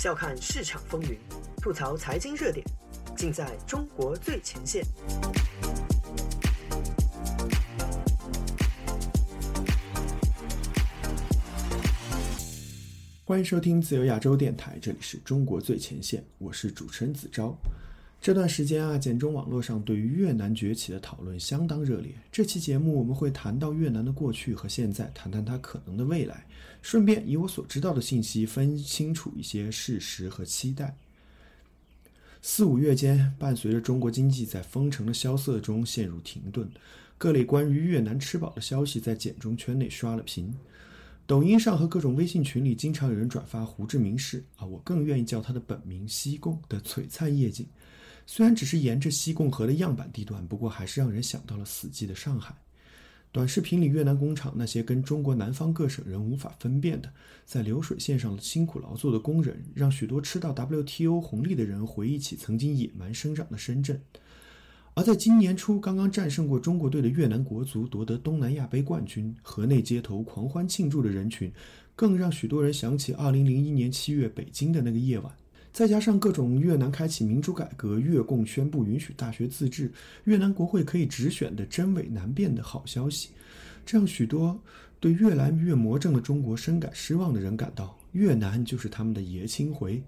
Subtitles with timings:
[0.00, 1.18] 笑看市场风云，
[1.60, 2.66] 吐槽财经热点，
[3.18, 4.82] 尽在中国最前线。
[13.26, 17.54] 欢迎收听自由亚洲电台，这里是中国最前线，我是主持人子昭。
[18.20, 22.12] 这段时间啊，简中网络上对于越南崛起的讨论相当热烈。
[22.30, 26.46] 这期节目我们会谈到越南的过去和现在，谈谈它可能的未来，
[26.82, 30.94] 顺便以我所知道的信息分清楚一些事实和期待。
[32.42, 36.70] 四五月间，伴随着中国经济在封城的萧瑟中陷入停顿，
[37.16, 40.54] 各类关于越南吃饱的消息在简中圈内刷了屏。
[41.26, 47.66] 抖音上和各种微信群里，经常有人转发胡志明市啊，我更愿意叫他的本名西贡的璀璨夜景。
[48.32, 52.54] 虽然只是沿着西贡河的样板地段，不过还是让人想到了死寂的上海。
[53.32, 57.12] 短视频里越南工厂那些跟中国南方各省人无法分辨的，
[57.44, 64.00] 在流水线上辛苦劳作的工人，让许多吃到 WTO 红利的人回忆起曾经野蛮生长的深圳。
[64.94, 71.52] 而在今年初刚刚战胜过中国队的越南国足夺得东南亚杯冠军，河内街头狂欢庆祝的人群，
[71.96, 75.34] 更让许多人想起2001年7月北京的那个夜晚。
[75.72, 79.90] 再加上各种越南开启民主改革、越共宣布允许大学自治、
[80.24, 83.30] 越南国会可以直选的真伪难辨的好消息，
[83.86, 84.60] 这让许多
[84.98, 90.02] 对越来越魔怔的中国深感失望的人感到，越南就是他们的爷青回。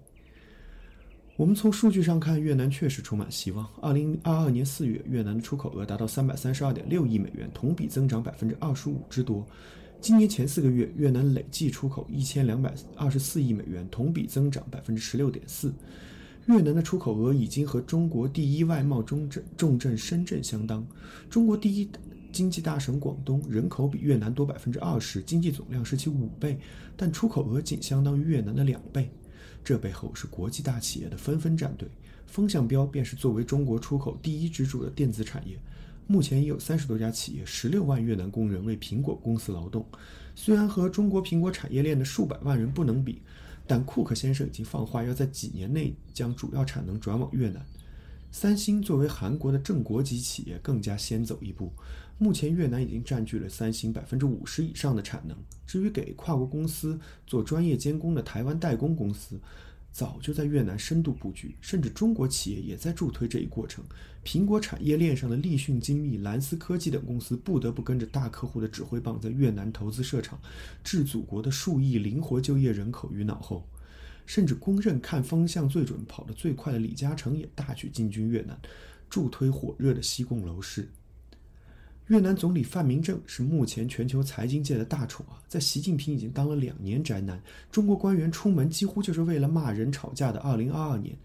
[1.35, 3.67] 我们从数据上看，越南确实充满希望。
[3.81, 9.43] 二零二二年四月，越南的出口额达到三百三十二点六亿美元，同比增长百分之二十五之多。
[10.03, 15.73] 今年前四个月，越南累计出口一千两百二十四亿美元，同比增长百分之十六点四。
[16.47, 20.85] 越南的出口额已经和中国第一外贸重镇重镇深圳相当。
[21.29, 21.89] 中国第一
[22.33, 26.59] 经济大省广东人口比越南多百分之二十，经济总量是其五倍，
[26.97, 29.09] 但出口额仅相当于越南的两倍。
[29.63, 31.87] 这背后是国际大企业的纷纷站队，
[32.25, 35.57] 风向标便是作为中国出口第一支柱的电子产业。
[36.07, 39.85] 目前已有三十多家企业，十六万越南工人为苹果公司劳动。
[40.35, 43.21] 虽然和中国苹果产业链的数百万人不能比，
[43.65, 47.65] 但库克先生已经放话，要在几年内将主要产能转往越南。
[48.31, 51.71] 三星作为韩国的正国级企业，更加先走一步。
[52.17, 55.37] 目前越南已经占据了三星百分之五十以上的产能。
[55.67, 59.39] 至于给跨国公司做专业监工的台湾代工公司，
[59.93, 63.85] 早就在越南深度布局，甚至中国企业也在助推这一过程。
[64.25, 70.39] 苹果产业链上的立讯精密、蓝思科技等公司不得不跟着大客户的指挥棒，在越南投资设厂，
[70.83, 73.69] 置祖国的数亿灵活就业人口于脑后。
[74.25, 78.57] 甚至公认看风向最准、跑得最快的李嘉诚也大举进军越南，
[79.09, 80.89] 助推火热的西贡楼市。
[82.07, 87.41] 越南总理范明正是目前全球财经界的大宠啊，在习近平已经当了两年宅男，
[87.71, 91.15] 中国官员出门几乎就是为了骂人吵架的2022年，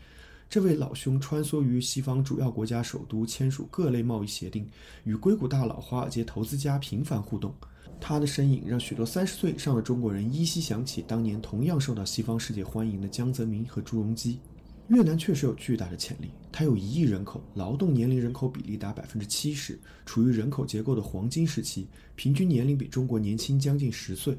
[0.49, 4.65] 这位老兄穿梭于西方主要国家首都，签署各类贸易协定，
[5.03, 7.53] 与硅谷大佬、华尔街投资家频繁互动。
[8.01, 14.39] 他的身影让许多三十岁以上的中国人依稀想起当年同样受到西方世界欢迎的江泽民和朱镕基。
[14.89, 24.39] 越南确实有巨大的潜力，它有一亿人口，劳动年龄人口比例达百分之七十，处于人口结构的黄金时期，平均年龄比中国年轻将近十岁。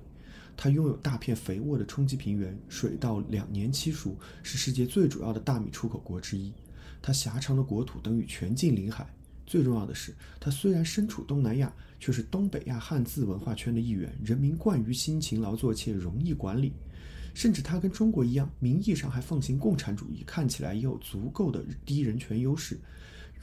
[0.58, 6.52] 它拥有大片肥沃的冲积平原，水稻两年期熟，是世界最主要的大米出口国之一。
[7.00, 9.08] 它狭长的国土等于全境临海。
[9.46, 14.12] 最重要的是，它虽然身处东南亚，却是东北亚汉字文化圈的一员。
[14.24, 16.74] 人民惯于辛勤劳作且容易管理，
[17.40, 22.78] 甚至它跟中国一样，名义上还奉行共产主义，看起来也有足够的低人权优势。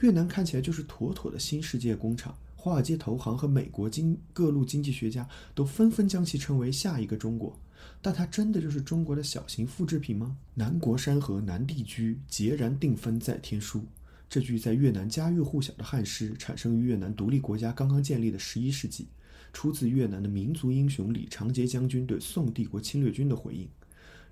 [0.01, 7.59] 越南看起来就是妥妥的新世界工厂，华尔街投行和美国经各路经济学家都纷纷将其称为下一个中国。
[7.99, 10.37] 但它真的就是中国的小型复制品吗？
[10.53, 13.83] 南国山河南地居，孑然定分在天书。
[14.29, 19.07] 这句在越南家喻户晓的汉诗，产生于越南独立国家刚刚建立的十一世纪，
[19.51, 23.67] 出自越南的民族英雄李长杰将军对宋帝国侵略军的回应。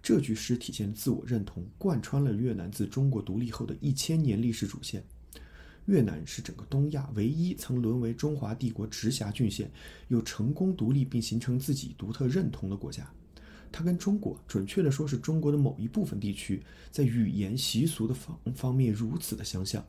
[0.05, 5.03] 这句诗体现自我认同，贯穿了越南自中国独立后的一千年历史主线。
[5.87, 9.67] 越南是整个东亚唯一曾沦为中华帝国直辖郡县，
[10.09, 13.11] 又成功独立并形成自己独特认同的国家。
[13.71, 16.61] 它跟中国，准确的说是中国的某一部分地区，
[16.91, 19.83] 在语言习俗的方方面如此的相像，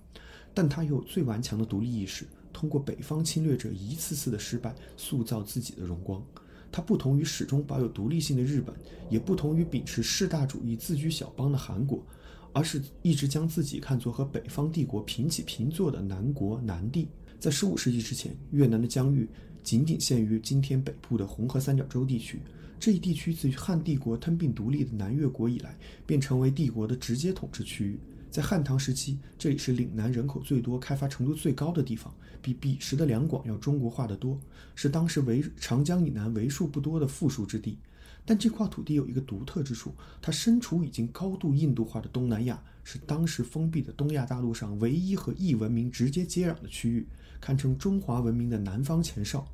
[0.54, 6.24] 但它有最顽强的独立意识，通过北方侵略者一次次的失败，塑造自己的荣光。
[6.70, 8.74] 它不同于始终保有独立性的日本，
[9.08, 12.04] 也不同于秉持世大主义自居小邦的韩国，
[12.52, 17.08] 而是一直将自己看作和北方帝国平起平坐的南国南帝。
[17.38, 19.28] 在15世纪之前，越南的疆域。
[19.62, 22.40] 仅仅限于今天北部的红河三角洲地区。
[22.78, 25.76] 这一地区自汉帝国吞并独立的南越国以来，
[26.06, 27.98] 便成为帝国的直接统治区域。
[28.36, 34.38] 在汉唐时期，这里是岭南人口最多、开发程度最高的地方，比彼时的两广要中国化得多，
[34.74, 37.78] 是当时为长江以南为数不多的富庶之地。
[38.26, 47.06] 但这块土地有一个独特之处，它身处已经高度印度化的东南亚，是当时封闭的东亚大陆上唯一和异文明直接接壤的区域，
[47.40, 49.48] 堪称中华文明的南方前哨。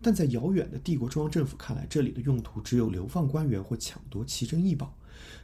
[0.00, 4.94] 但在遥远的帝国中央政府看来，这里的用途只有流放官员或抢夺奇珍异宝。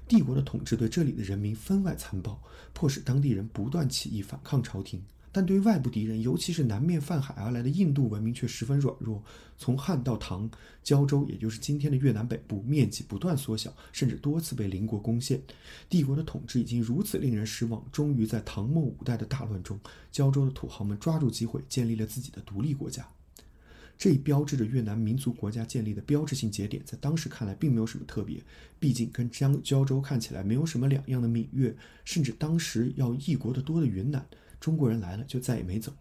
[0.07, 2.41] 帝国的统治对这里的人民分外残暴，
[2.73, 5.03] 迫使当地人不断起义反抗朝廷。
[5.33, 9.21] 但对于外部敌人，尤其是南面泛海而来的印度文明，却十分软弱。
[9.59, 10.49] 从汉到唐，
[10.85, 15.43] 胶州也就是今天的越南北部，面积不断缩小，甚至多次被邻国攻陷。
[15.89, 19.77] 帝国的统治已经如此令人失望，终于在唐末五代的大乱中，
[20.13, 23.05] 胶州的土豪们抓住机会，建立了自己的独立国家。
[23.97, 28.43] 这一标志着越南民族国家建立的标志性节点，在当时看来并没有什么特别。
[28.79, 31.75] 毕竟跟江胶州看起来没有什么两样的闽越，
[32.05, 34.27] 甚至当时要异国的多的云南，
[34.61, 35.93] 中国人来了就再也没走。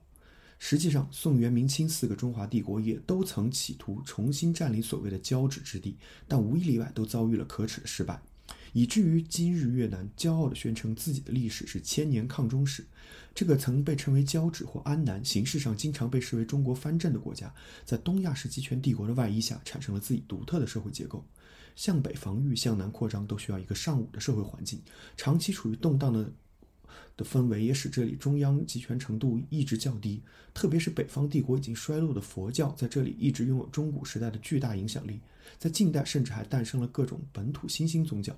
[0.59, 5.97] 实际上，宋元明清四个中华帝国也都曾企图重新占领所谓的交趾之地，
[6.27, 8.21] 但无一例外都遭遇了可耻的失败。
[8.73, 12.85] 以至于今日越南骄傲地宣称自己的历史是千年抗中史。
[13.33, 17.53] 这个曾被称为交趾或安南，形式上经常被视为中国藩镇的国家，
[17.85, 21.23] 在东亚式集权帝国的外衣下，产生了自己独特的社会结构。
[21.75, 24.79] 向北防御、向南扩张都需要一个尚武的社会环境。
[25.17, 26.31] 长期处于动荡的
[27.17, 30.21] 的氛围，也使这里中央集权程度一直较低。
[30.53, 35.19] 特别是北方帝国已经衰落的佛教，在这里一直拥有中古时代的巨大影响力。
[35.57, 38.37] 在近代，甚至还诞生了各种本土新兴宗教。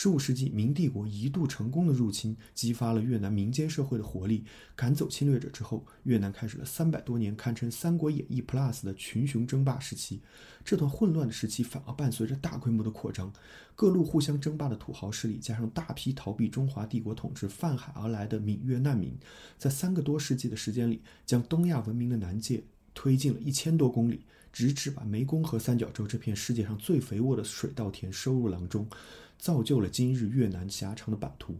[0.00, 4.44] 十五世纪，明帝国一度成功的入侵，激发了越南民间社会的活力。
[4.76, 10.20] 赶走侵略者之后，越南开始了三百多年堪称《三国演义》Plus 的群雄争霸时期。
[10.64, 13.32] 这段混乱的时期反而伴随着大规模的扩张，
[13.74, 19.12] 各路互相争霸的土豪势力，加上大批逃避中华帝国统治泛海而来的闽越难民，
[19.58, 22.62] 在三个多世纪的时间里，将东亚文明的南界
[22.94, 24.20] 推进了一千多公里，
[24.52, 28.88] 直至把湄公河三角洲这片世界上最肥沃的水稻田收入囊中。
[29.38, 31.54] 造就了今日越南狭长的版图。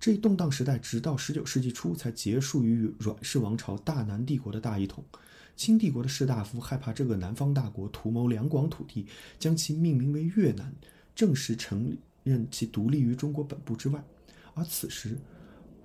[0.00, 5.04] 这一动荡时代，直到十九世纪初才结束于阮氏王朝大南帝国的大一统。
[5.56, 9.06] 清帝国的士大夫害怕这个南方大国图谋两广土地，
[9.38, 10.74] 将其命名为越南，
[11.14, 14.04] 正式承认其独立于中国本部之外。
[14.54, 15.16] 而此时，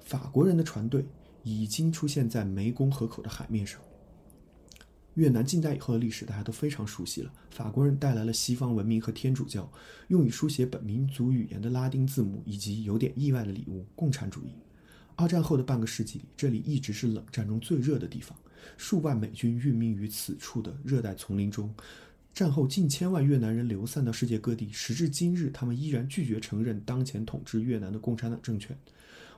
[0.02, 1.06] 法国人的船队
[1.44, 3.80] 已经出现在湄公河口的海面上。
[5.20, 7.30] 越南近代以后的历史，大家都非常熟悉了。
[7.52, 9.70] 法国人带来了西方文明和天主教，
[10.08, 14.52] 用以书写本民族语言的拉丁字母，以及有点意外的礼物——共产主义。
[15.18, 18.34] 二战后的半个世纪里，这里一直是冷战中最热的地方。
[18.78, 21.70] 数万美军运命于此处的热带丛林中，
[22.34, 24.72] 战后近千万越南人流散到世界各地。
[24.72, 28.74] 时至今日，他们依然拒绝承认当前统治越南的共产党政权。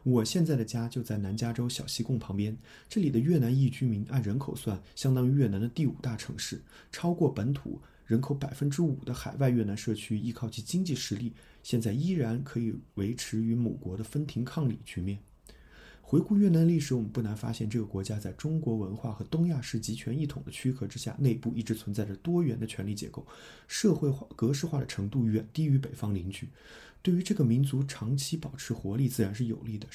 [0.04, 2.58] 我现在的家就在南加州小西贡旁边，
[2.90, 6.62] 这里的越南裔居民按人口算，相当于越南的第五大城市。
[6.92, 15.20] 超过本土人口百分之五的海外越南社区，依靠其经济实力，现在依然可以维持与母国的分庭抗礼局面。
[16.02, 23.26] 回顾越南历史，我们不难发现，这个国家在中国文化和东亚式集权一统的躯壳之下，内部一直存在着多元的权力结构，
[23.66, 26.50] 社会化、格式化的程度远低于北方邻居。
[27.02, 29.88] 对于这个民族长期保持活力，自然是有利的。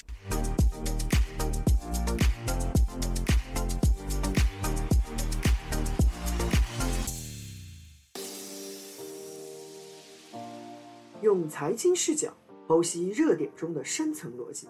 [11.23, 12.35] 用财经视角
[12.67, 14.67] 剖析热点中的深层逻辑，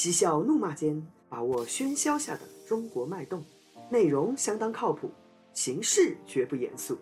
[0.00, 3.44] 嬉笑怒骂间把握喧嚣下的中国脉动。
[3.90, 5.10] 内容相当靠谱，
[5.52, 6.96] 形式绝不严肃。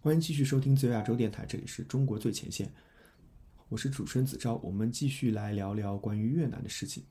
[0.00, 2.68] 欢迎继续收听自由亚洲电台，这里是中国最前线，
[3.68, 4.56] 我是主持人子昭。
[4.64, 7.04] 我们继续来聊聊关于越南的事情。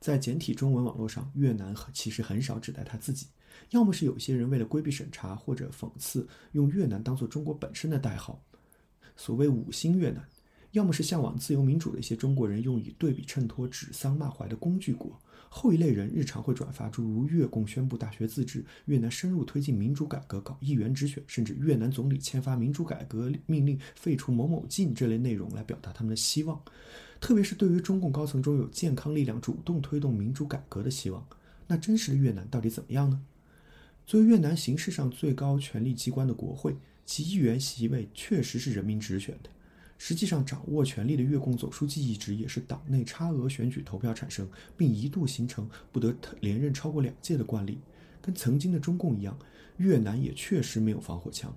[0.00, 3.26] 在简体中文网络上，越南其实很少指代他自己，
[3.68, 8.42] 要么是有些人为了规避审查或者讽刺，用越南当做中国本身的代号，
[9.14, 10.22] 所谓五星越南；
[10.72, 15.20] 要么是向往自由民主的一些中国人，用以对比衬托指桑骂槐的工具国。
[15.52, 26.62] 后一类人日常会转发诸如越共宣布大学自治、越南深入推进民主改革、搞议员直选，甚至越南总理签发民主改革命令、废除某某禁这类内容来表达他们的希望。
[27.20, 31.26] 特别是对于中共高层中有健康力量主动推动民主改革的希望。
[31.66, 33.20] 那真实的越南到底怎么样呢？
[34.06, 39.50] 作为越南形式上最高权力机关的国会，其议员席位确实是人民直选的。
[40.02, 47.78] 实际上，掌握权力的越共总书记一职也是党内差额选举投票产生，并一度形成不得连任超过两届的惯例。
[48.22, 49.38] 跟曾经的中共一样，
[49.76, 51.54] 越南也确实没有防火墙。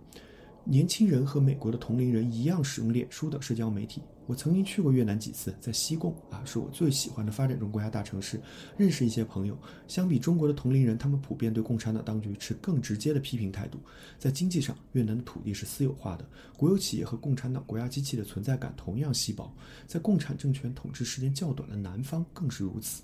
[0.65, 4.01] 年轻人和美国的同龄人一样使用脸书等社交媒体。
[4.25, 8.41] 我曾经去过越南几次，在西贡啊，是我最喜欢的发展中国家大城市，
[8.77, 9.58] 认识一些朋友。
[9.89, 13.77] 相比中国的同龄人，他们普遍对共产党当局持更直接的批评态度。
[14.17, 19.53] 在经济上，越南的土地是私有化的，国有企业和共产党国家机器的存在感同样稀薄。
[19.86, 23.03] 在共产政权统治时间较短的南方更是如此。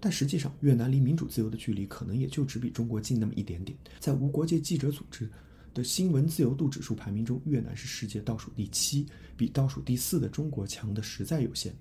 [0.00, 3.76] 但实际上，越南离民主自由的距离可能也就只比中国近那么一点点。
[3.98, 5.28] 在无国界记者组织。
[5.72, 11.72] 的新闻自由度指数排名中，越南是世界倒数第七，比倒数第四的中国强的实在有限。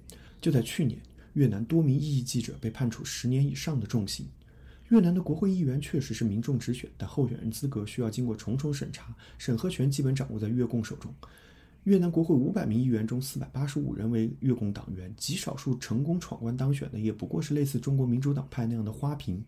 [0.41, 1.00] 就在去年，
[1.34, 4.25] 越南多名异议记者被判处十年以上的重刑。
[4.89, 11.13] 越南的国会议员确实是民众直选，但候选人资格需要经过重重审查，审核权基本掌握在越共手中。
[11.84, 19.43] 越南国会五百名议员中，四百八十五人为越共党员，极少数成功闯关当选的，也不过是类似中国民主党派那样的花瓶。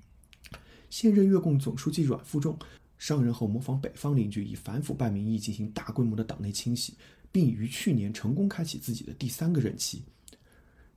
[0.89, 2.57] 现任越共总书记阮富仲。
[3.01, 6.93] 上任后模仿北方邻居，以反腐败名义进行大规模的党内清洗，
[7.31, 10.03] 并于去年成功开启自己的第三个任期，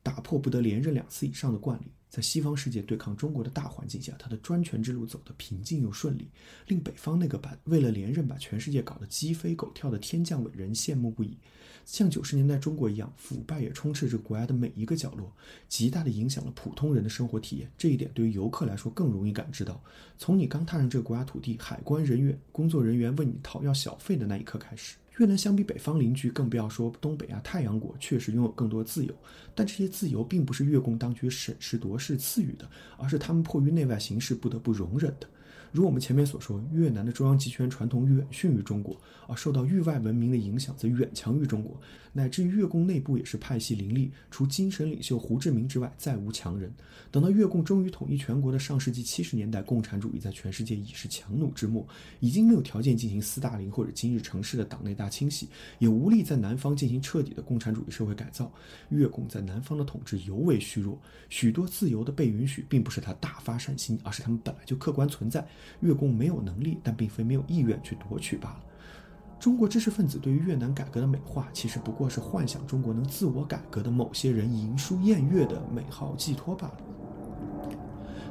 [0.05, 1.87] 打破不得连任两次以上的惯例。
[2.09, 6.31] 在西方世界对抗中国的大环境下，他的专权之路走得平静又顺利，
[6.69, 11.37] 令北方那个把为了连任把全世界搞得鸡飞狗跳的天降伟人羡慕不已。
[11.85, 15.31] 像九十年代中国一样，腐败也充斥着国家的每一个角落，
[15.69, 17.69] 极大的影响了普通人的生活体验。
[17.77, 19.83] 这一点对于游客来说更容易感知到。
[20.17, 24.97] 从你刚踏上这个国家土地，海关人员、工作人员问你讨要小费的那一刻开始。
[25.19, 29.15] 越南相比北方邻居，更不要说东北啊、太阳国，确实拥有更多自由。
[29.55, 35.29] 但这些自由并不是越共当局审时度势赐予的，而是他们迫于内外形势不得不容忍的。
[35.75, 41.77] 如我们前面所说，越南的中央集权传统远逊于中国，而受到域外文明的影响则远强于中国，
[42.13, 46.73] 乃至于越共内部也是派系林立，除精神领袖胡志明之外，再无强人。
[47.11, 51.85] 等到越共终于统一全国的上世纪七十年代，共产主义在全世界已是强弩之末，
[52.21, 55.49] 已经没有条件进行斯大林或者今日城市的党内大清洗，
[55.81, 58.49] 也无力在南方进行彻底的共产主义社会改造。
[58.91, 60.97] 越共在南方的统治尤为虚弱，
[61.29, 65.45] 许多自由的被允许，并不是他大发善心，而是他们本来就客观存在。
[65.81, 68.61] 越共没有能力，但并非没有意愿去夺取罢了。
[69.39, 76.75] 中国知识分子对于越南改革的美化，其实不过是幻想中国能自我改革的某些人吟书宴月的美好寄托罢了。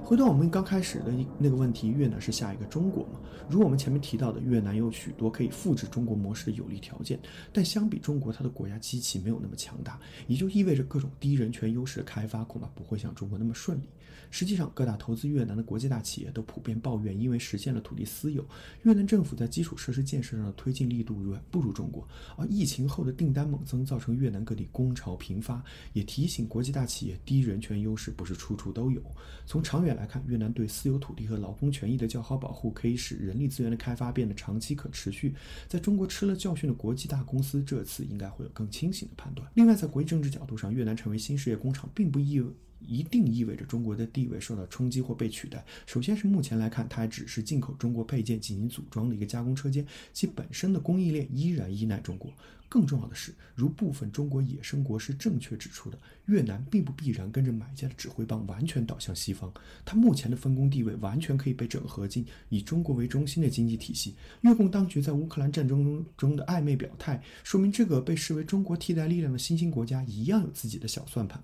[0.04, 3.22] 回到我们刚开始的那个问题，越南是下一个中国吗？
[3.50, 7.18] 如我们前面提到的，越南有许多可以复制中国模式的有利条件，
[7.54, 13.88] 但相比中国，它的国家机器没有那么强大，也就意味着各种低人权优势的开发恐怕不会像中国那么顺利。
[14.30, 18.44] 实际上，各大投资越南的国际大企业都普遍抱怨，因为实现了土地私有，
[18.82, 22.08] 越南政府在基础设施建设上的推进力度远不如中国。
[22.36, 29.00] 而疫情后的订单猛增，造成越南各地工潮频发，也提醒国际大企业低人权优势不是处处都有。
[29.46, 35.34] 从长远来看，越南对私有土地和劳工权益的较好保护，可以使人力资源的开发变得长期可持续。
[35.68, 39.48] 在中国吃了教训的国际大公司，这次应该会有更清醒的判断。
[39.54, 42.50] 另外，在国际政治角度上，越南成为新事业工厂，并不意味。
[42.88, 45.64] 一定意味着中国的地位受到冲击或被取代。
[45.86, 52.32] 首先是目前来看，它只是进口中国配件进行组装的一个加工车间，其本身的供应链依然依赖中国。
[52.70, 59.54] 更重要的是，如部分中国野生国师正确指出的，越南并不必然跟着买家的指挥棒完全倒向西方，
[59.86, 64.16] 它目前的分工地位完全可以被整合进以中国为中心的经济体系。
[64.42, 71.44] 越共当局在乌克兰战争中的暧昧表态，说明这个被视为中国替代力量的新兴国家一样有自己的小算盘。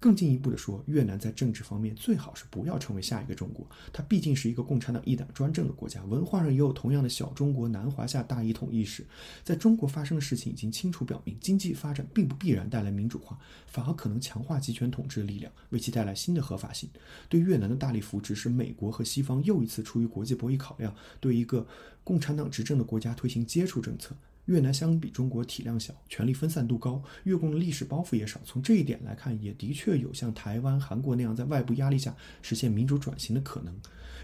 [0.00, 3.66] 更进一步的说，越南在政治方面最好是不要成为下一个中国。
[3.92, 9.04] 它毕竟是一个共产党一党专政的国家，文化上也有同样的小中国、南华夏大一统意识。
[9.42, 13.36] 在中国发生的事情已经清楚表明，经济发展并不必然带来民主化，
[13.66, 16.88] 反而可能强化集权统治的力量，为其带来新的合法性。
[17.28, 21.66] 对越南的大力扶持，是美国和西方又一次出于国际博弈考量，对一个
[22.04, 24.14] 共产党执政的国家推行接触政策。
[24.48, 28.40] 越南相比中国体量小，权力分散度高，越共的历史包袱也少。
[28.44, 33.74] 从这一点来看，也的确有像台湾、韩国那样在外部压力下实现民主转型的可能。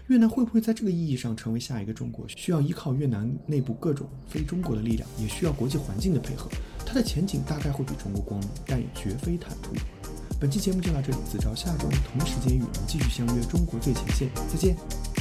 [0.07, 2.27] 越南会不会在这个意义上成为下一个中国？
[2.27, 6.49] 需要依靠越南内部各种非中国的力量，也需要国际环境的配合。
[6.85, 9.73] 它的前景大概会比中国光明，但也绝非坦途。
[10.39, 15.14] 本期节目就到这里，子昭下周同时间与您继续相约《中国最前线》，再见。